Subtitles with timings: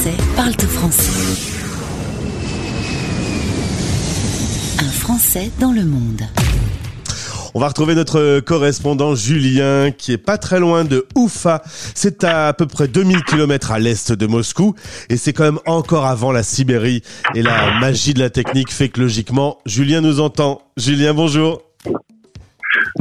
[0.00, 1.52] Français parlent français.
[4.78, 6.22] Un Français dans le monde.
[7.52, 11.60] On va retrouver notre correspondant Julien qui est pas très loin de Oufa.
[11.94, 14.74] C'est à à peu près 2000 km à l'est de Moscou
[15.10, 17.02] et c'est quand même encore avant la Sibérie
[17.34, 20.62] et la magie de la technique fait que logiquement Julien nous entend.
[20.78, 21.69] Julien, bonjour.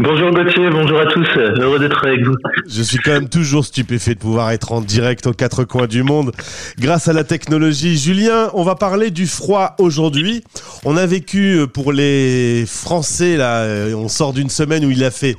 [0.00, 1.26] Bonjour Gauthier, bonjour à tous,
[1.60, 2.36] heureux d'être avec vous.
[2.68, 6.04] Je suis quand même toujours stupéfait de pouvoir être en direct aux quatre coins du
[6.04, 6.30] monde
[6.78, 7.98] grâce à la technologie.
[7.98, 10.44] Julien, on va parler du froid aujourd'hui.
[10.84, 15.02] On a vécu euh, pour les Français, là, euh, on sort d'une semaine où il
[15.02, 15.34] a fait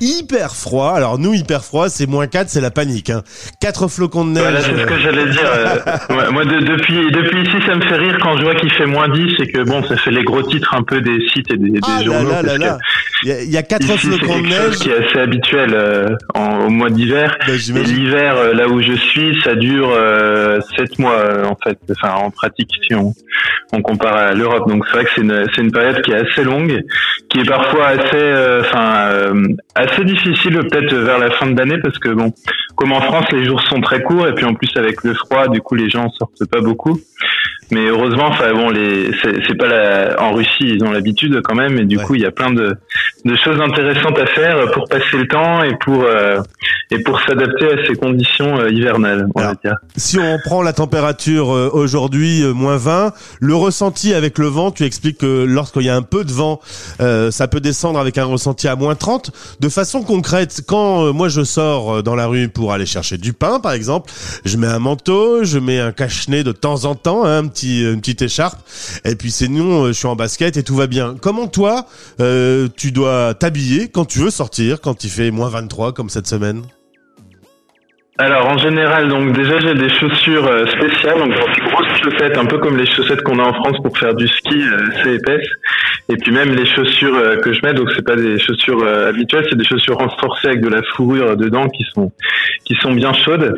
[0.00, 0.90] hyper froid.
[0.90, 3.10] Alors nous, hyper froid, c'est moins 4, c'est la panique.
[3.10, 3.22] Hein.
[3.60, 4.42] 4 flocons de neige.
[4.42, 4.98] Voilà, c'est ce que euh.
[5.04, 6.32] j'allais dire.
[6.32, 9.34] moi, depuis, depuis ici, ça me fait rire quand je vois qu'il fait moins 10
[9.38, 12.02] et que bon, ça fait les gros titres un peu des sites et des, ah
[12.02, 12.28] journaux.
[12.28, 12.78] Là, là, là,
[13.22, 13.99] que...
[14.00, 14.76] Si, le grand neige.
[14.78, 17.36] qui est assez habituel euh, en, au mois d'hiver.
[17.46, 21.78] Bah, L'hiver, euh, là où je suis, ça dure euh, sept mois euh, en fait.
[21.90, 23.12] Enfin, en pratique, si on,
[23.72, 24.68] on compare à l'Europe.
[24.68, 26.82] Donc c'est vrai que c'est une, c'est une période qui est assez longue,
[27.28, 29.32] qui est parfois assez, enfin,
[29.74, 32.32] assez difficile peut-être vers la fin de l'année parce que bon,
[32.80, 35.48] comme en France, les jours sont très courts et puis en plus avec le froid,
[35.48, 36.98] du coup, les gens sortent pas beaucoup.
[37.72, 41.78] Mais heureusement, enfin bon, les, c'est pas la, en Russie, ils ont l'habitude quand même,
[41.78, 42.02] et du Ouais.
[42.04, 42.74] coup, il y a plein de,
[43.24, 46.40] de choses intéressantes à faire pour passer le temps et pour euh,
[46.90, 49.76] et pour s'adapter à ces conditions euh, hivernales, on Alors, va dire.
[49.96, 54.82] Si on prend la température euh, aujourd'hui, moins 20, le ressenti avec le vent, tu
[54.82, 56.60] expliques que lorsqu'il y a un peu de vent,
[56.98, 59.30] ça peut descendre avec un ressenti à moins 30.
[59.60, 63.60] De façon concrète, quand moi je sors dans la rue pour aller chercher du pain,
[63.60, 64.10] par exemple,
[64.44, 67.82] je mets un manteau, je mets un cache-nez de temps en temps, hein, un petit,
[67.82, 68.58] une petite écharpe,
[69.04, 71.16] et puis c'est non, euh, je suis en basket et tout va bien.
[71.20, 71.86] Comment toi,
[72.20, 76.26] euh, tu dois t'habiller quand tu veux sortir, quand il fait moins 23 comme cette
[76.26, 76.62] semaine?
[78.22, 82.44] Alors en général, donc déjà j'ai des chaussures euh, spéciales, donc des grosses chaussettes, un
[82.44, 85.48] peu comme les chaussettes qu'on a en France pour faire du ski, euh, assez épaisses.
[86.10, 89.46] Et puis même les chaussures euh, que je mets, donc c'est pas des chaussures habituelles,
[89.48, 92.12] c'est des chaussures renforcées avec de la fourrure dedans qui sont
[92.66, 93.54] qui sont bien chaudes.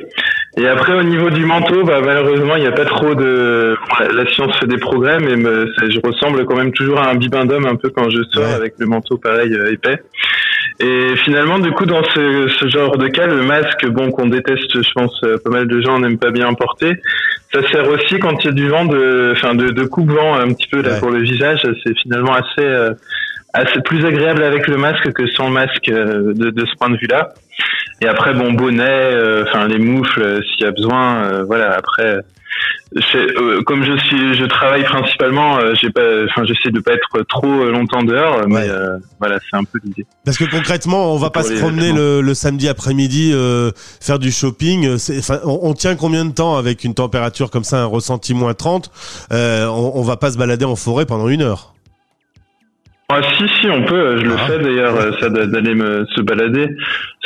[0.56, 3.76] Et après au niveau du manteau, bah, malheureusement il n'y a pas trop de.
[4.14, 7.66] la, science fait des progrès, mais me- je ressemble quand même toujours à un bibendum
[7.66, 8.54] un peu quand je sors Ouais.
[8.54, 9.98] avec le manteau pareil épais.
[10.80, 14.51] Et finalement, du coup, dans ce, ce genre de cas, le masque, bon, qu'on déteste,
[14.56, 16.94] je pense, euh, pas mal de gens n'aiment pas bien porter.
[17.52, 20.52] Ça sert aussi quand il y a du vent, de, enfin, de, de coupe-vent un
[20.52, 20.98] petit peu là Ouais.
[21.00, 21.60] pour le visage.
[21.84, 22.92] C'est finalement assez, euh,
[23.54, 26.96] assez plus agréable avec le masque que sans masque euh, de, de ce point de
[26.96, 27.30] vue-là.
[28.00, 31.72] Et après, bon, bonnet, euh, enfin, les moufles, euh, s'il y a besoin, euh, voilà.
[31.76, 32.16] Après,
[33.14, 37.22] euh, comme je suis, je travaille principalement, euh, j'ai pas, enfin, j'essaie de pas être
[37.28, 38.68] trop longtemps dehors, mais Ouais.
[38.68, 40.04] euh, voilà, c'est un peu l'idée.
[40.24, 43.70] Parce que concrètement, on va pas se promener le, le samedi après-midi euh,
[44.00, 44.96] faire du shopping.
[45.44, 48.90] On, on tient combien de temps avec une température comme ça, un ressenti moins 30
[49.32, 51.71] euh, on, on va pas se balader en forêt pendant une heure.
[53.14, 53.94] Ah, si, si, on peut.
[53.94, 54.46] euh, Je le Ah.
[54.46, 56.68] fais d'ailleurs, euh, ça d'a- d'aller me se balader.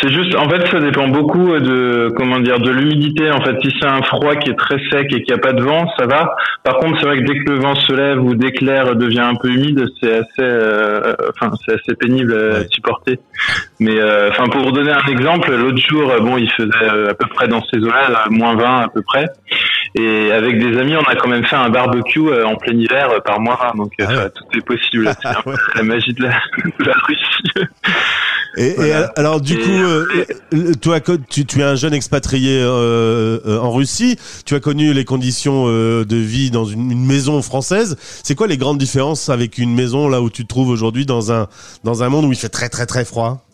[0.00, 3.30] C'est juste, en fait, ça dépend beaucoup euh, de, comment dire, de l'humidité.
[3.30, 5.52] En fait, si c'est un froid qui est très sec et qu'il n'y a pas
[5.52, 6.34] de vent, ça va.
[6.64, 8.96] Par contre, c'est vrai que dès que le vent se lève ou dès que l'air
[8.96, 13.18] devient un peu humide, c'est assez, euh, enfin, c'est assez pénible à supporter.
[13.78, 17.10] Mais, euh, enfin, pour vous donner un exemple, l'autre jour, euh, bon, il faisait euh,
[17.10, 19.26] à peu près dans ces eaux-là, là, moins 20 à peu près.
[19.94, 23.10] Et avec des amis, on a quand même fait un barbecue euh, en plein hiver
[23.10, 23.72] euh, par mois.
[23.76, 24.30] Donc, euh, Ah ouais.
[24.30, 25.10] tout est possible.
[25.22, 25.56] C'est peu Ouais.
[25.76, 27.68] la magie de la, de la Russie.
[28.58, 30.98] Et, et alors du Et coup, euh, toi,
[31.28, 34.16] tu, tu es un jeune expatrié euh, euh, en Russie.
[34.46, 37.96] Tu as connu les conditions euh, de vie dans une, une maison française.
[38.00, 41.32] C'est quoi les grandes différences avec une maison là où tu te trouves aujourd'hui dans
[41.32, 41.48] un
[41.84, 43.45] dans un monde où il fait très très très froid?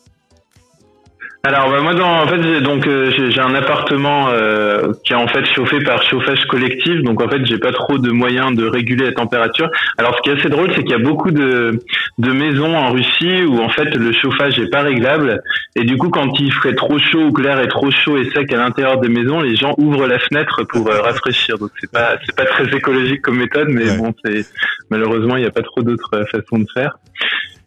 [1.44, 5.16] Alors bah, moi dans, en fait j'ai donc euh, j'ai un appartement euh, qui est
[5.16, 8.64] en fait chauffé par chauffage collectif donc en fait j'ai pas trop de moyens de
[8.64, 9.69] réguler la température.
[9.98, 11.81] Alors ce qui est assez drôle c'est qu'il y a beaucoup de
[12.19, 15.42] de maisons en Russie où en fait le chauffage est pas réglable
[15.75, 18.31] et du coup quand il ferait trop chaud ou que l'air est trop chaud et
[18.31, 21.90] sec à l'intérieur des maisons les gens ouvrent la fenêtre pour euh, rafraîchir donc c'est
[21.90, 23.96] pas c'est pas très écologique comme méthode mais Ouais.
[23.99, 24.46] bon c'est
[24.90, 26.99] malheureusement il n'y a pas trop d'autres euh, façons de faire.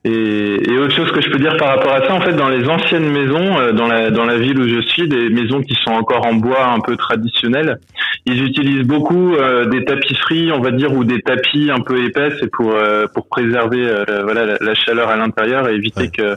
[0.07, 2.47] Et, et autre chose que je peux dire par rapport à ça, en fait, dans
[2.49, 5.73] les anciennes maisons, euh, dans la dans la ville où je suis, des maisons qui
[5.83, 7.79] sont encore en bois un peu traditionnelles,
[8.27, 12.39] ils utilisent beaucoup euh, des tapisseries, on va dire, ou des tapis un peu épaisses,
[12.53, 16.09] pour euh, pour préserver euh, voilà la, la chaleur à l'intérieur et éviter Ouais.
[16.09, 16.35] que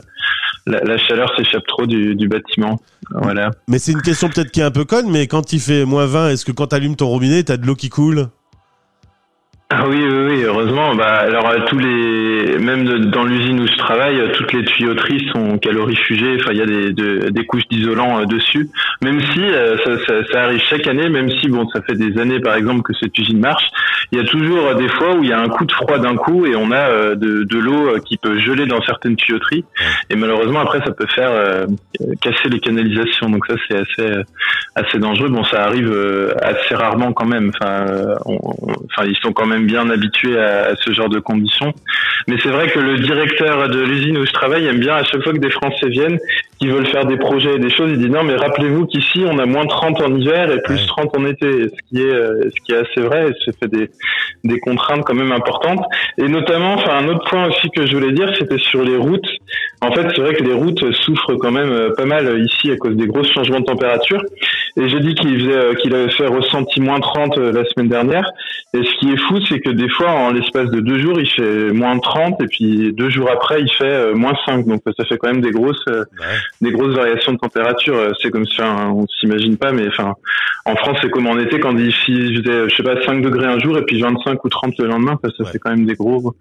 [0.65, 2.79] la, la chaleur s'échappe trop du, du bâtiment.
[3.11, 3.51] Voilà.
[3.67, 6.05] Mais c'est une question peut-être qui est un peu conne, mais quand il fait moins
[6.07, 8.27] 20, est-ce que quand tu allumes ton robinet, tu as de l'eau qui coule?
[9.71, 10.95] Ah oui, oui, oui, heureusement.
[10.95, 15.29] Bah, alors euh, tous les, même dans l'usine où je travaille, euh, toutes les tuyauteries
[15.31, 16.37] sont calorifugées.
[16.39, 18.67] Enfin, il y a des, des couches d'isolant euh, dessus.
[19.03, 19.39] Même si
[19.85, 22.81] ça, ça, ça, arrive chaque année, même si bon, ça fait des années, par exemple,
[22.81, 23.69] que cette usine marche,
[24.11, 26.15] il y a toujours des fois où il y a un coup de froid d'un
[26.15, 29.65] coup et on a de, de l'eau qui peut geler dans certaines tuyauteries.
[30.09, 31.29] Et malheureusement, après, ça peut faire
[32.21, 33.29] casser les canalisations.
[33.29, 34.13] Donc ça, c'est assez,
[34.73, 35.29] assez dangereux.
[35.29, 35.93] Bon, ça arrive
[36.41, 37.51] assez rarement quand même.
[37.53, 37.85] Enfin,
[38.25, 41.73] enfin, ils sont quand même bien habitué à, ce genre de conditions.
[42.27, 45.23] Mais c'est vrai que le directeur de l'usine où je travaille aime bien à chaque
[45.23, 46.19] fois que des Français viennent,
[46.59, 49.39] qui veulent faire des projets et des choses, il dit non mais rappelez-vous qu'ici on
[49.39, 52.61] a moins 30 en hiver et plus 30 en été, ce qui est euh, ce
[52.65, 53.89] qui est assez vrai, et ça fait des
[54.43, 55.83] des contraintes quand même importantes.
[56.17, 59.27] Et notamment, enfin un autre point aussi que je voulais dire, c'était sur les routes.
[59.81, 62.75] En fait, c'est vrai que les routes souffrent quand même euh, pas mal ici à
[62.75, 64.21] cause des gros changements de température.
[64.77, 68.29] Et j'ai dit qu'il faisait euh, qu'il avait fait ressenti moins 30 la semaine dernière.
[68.73, 71.29] Et ce qui est fou, c'est que des fois, en l'espace de deux jours, il
[71.29, 74.65] fait moins 30 et puis deux jours après, il fait moins 5.
[74.65, 75.83] Donc ça fait quand même des grosses
[76.61, 77.95] des grosses variations de température.
[78.21, 80.13] C'est comme ça, hein, on s'imagine pas, mais enfin,
[80.65, 83.59] en France, c'est comme en été quand il faisait, je sais pas, 5 degrés un
[83.59, 86.35] jour et puis 25 ou 30 le lendemain, ça fait quand même des gros,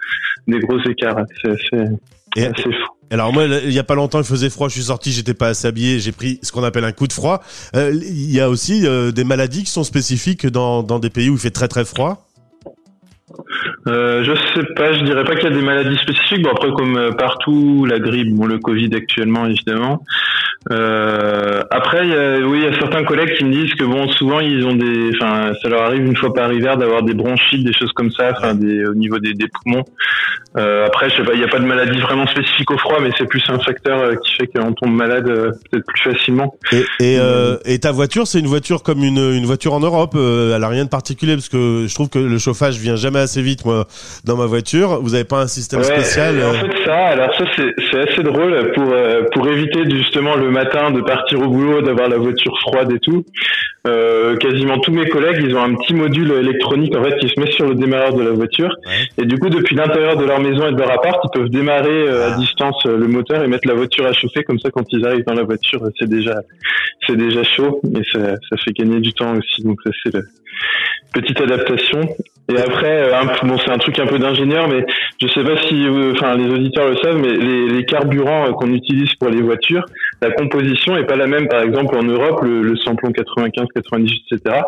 [0.47, 1.25] des gros écarts.
[1.43, 2.71] C'est assez, fou.
[3.11, 5.49] Alors moi, il y a pas longtemps, il faisait froid, je suis sorti, j'étais pas
[5.49, 7.43] assez habillé, j'ai pris ce qu'on appelle un coup de froid.
[7.75, 11.31] Euh, il y a aussi euh, des maladies qui sont spécifiques dans, dans des pays
[11.31, 12.28] où il fait très très froid.
[13.89, 16.43] Euh, je sais pas, je dirais pas qu'il y a des maladies spécifiques.
[16.43, 20.03] Bon après comme euh, partout, la grippe, bon le Covid actuellement évidemment.
[20.71, 24.09] Euh, après, y a, oui, il y a certains collègues qui me disent que bon,
[24.13, 27.65] souvent ils ont des, enfin, ça leur arrive une fois par hiver d'avoir des bronchites,
[27.65, 29.85] des choses comme ça, enfin, des, au niveau des, des poumons.
[30.57, 32.99] Euh, après, je sais pas, il n'y a pas de maladie vraiment spécifique au froid,
[33.01, 36.55] mais c'est plus un facteur euh, qui fait qu'on tombe malade euh, peut-être plus facilement.
[36.73, 37.19] Et, et,
[37.65, 40.17] et ta voiture, c'est une voiture comme une, une voiture en Europe.
[40.17, 43.43] elle a rien de particulier parce que je trouve que le chauffage vient jamais assez
[43.43, 43.78] vite, moi,
[44.25, 45.01] dans ma voiture.
[45.03, 48.95] Vous avez pas un système spécial En fait, ça, alors ça, c'est assez drôle pour
[49.33, 53.25] pour éviter justement le matin de partir au boulot, d'avoir la voiture froide et tout.
[53.87, 57.41] Euh, quasiment tous mes collègues, ils ont un petit module électronique en fait qui se
[57.41, 58.75] met sur le démarreur de la voiture.
[59.17, 62.09] Et du coup, depuis l'intérieur de leur maison et de leur appart, ils peuvent démarrer
[62.09, 62.39] euh, à ah.
[62.39, 64.43] distance euh, le moteur et mettre la voiture à chauffer.
[64.43, 66.35] Comme ça, quand ils arrivent dans la voiture, c'est déjà
[67.07, 69.63] c'est déjà chaud et ça, ça fait gagner du temps aussi.
[69.63, 70.23] Donc ça c'est la
[71.13, 72.01] petite adaptation.
[72.51, 73.11] Et après,
[73.43, 74.83] bon, c'est un truc un peu d'ingénieur, mais
[75.21, 79.13] je sais pas si, enfin, les auditeurs le savent, mais les, les carburants qu'on utilise
[79.17, 79.85] pour les voitures,
[80.23, 84.23] la composition est pas la même, par exemple, en Europe, le, le samplon 95, 98,
[84.33, 84.63] etc.,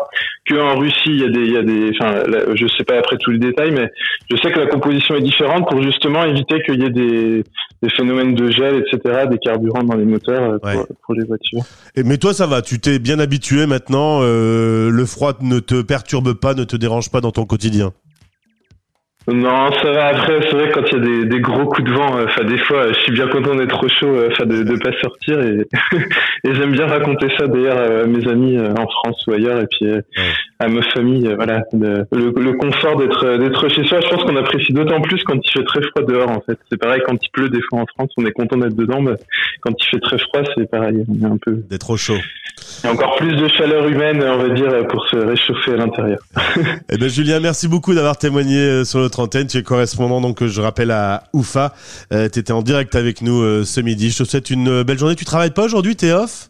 [0.47, 2.23] qu'en Russie, il y a des, il y a des, enfin,
[2.53, 3.89] je sais pas après tous les détails, mais
[4.29, 7.43] je sais que la composition est différente pour justement éviter qu'il y ait des,
[7.81, 11.63] des, phénomènes de gel, etc., des carburants dans les moteurs euh, pour, les voitures.
[11.95, 15.81] Et, mais toi, ça va, tu t'es bien habitué maintenant, euh, le froid ne te
[15.81, 17.70] perturbe pas, ne te dérange pas dans ton quotidien?
[17.71, 18.00] quotidien
[19.27, 20.07] non, ça va.
[20.07, 22.43] Après, c'est vrai quand il y a des, des, gros coups de vent, euh, enfin
[22.43, 25.39] des fois, je suis bien content d'être trop chaud, euh, enfin de ne pas sortir
[25.41, 25.67] et,
[26.43, 29.67] et j'aime bien raconter ça d'ailleurs à mes amis euh, en France ou ailleurs et
[29.67, 29.91] puis
[30.59, 33.99] à ma famille, voilà, le, le, confort d'être d'être chez soi.
[34.01, 36.29] Je pense qu'on apprécie d'autant plus quand il fait très froid dehors.
[36.29, 38.75] En fait, c'est pareil quand il pleut des fois en France, on est content d'être
[38.75, 39.13] dedans, mais
[39.61, 42.17] quand il fait très froid, c'est pareil, on est un peu d'être trop chaud.
[42.83, 45.77] Il y a encore plus de chaleur humaine, on va dire, pour se réchauffer à
[45.77, 46.19] l'intérieur.
[46.91, 49.47] eh ben Julien, merci beaucoup d'avoir témoigné sur le antenne.
[49.47, 51.73] Tu es correspondant, donc je rappelle à Oufa.
[52.13, 54.09] Euh, tu étais en direct avec nous euh, ce midi.
[54.09, 55.15] Je te souhaite une euh, belle journée.
[55.15, 56.49] Tu travailles pas aujourd'hui T'es off?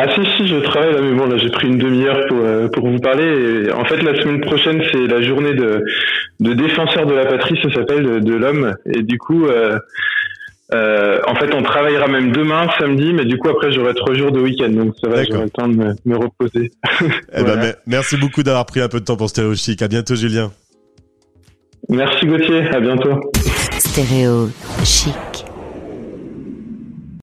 [0.00, 2.38] Ah si si je travaille là mais bon là j'ai pris une demi-heure pour
[2.70, 5.82] pour vous parler et en fait la semaine prochaine c'est la journée de
[6.38, 9.48] de défenseur de la patrie ça s'appelle de, l'homme et du coup
[10.70, 14.40] en fait, on travaillera même demain, samedi, mais du coup, après, j'aurai trois jours de
[14.40, 16.70] week-end, donc ça va, j'aurai le temps de me, reposer.
[17.34, 19.80] Eh ben, merci beaucoup d'avoir pris un peu de temps pour Stéréo Chic.
[19.82, 20.52] À bientôt, Julien.
[21.90, 23.18] Merci Gauthier, à bientôt.
[23.78, 24.50] Stéréo
[24.84, 25.14] chic.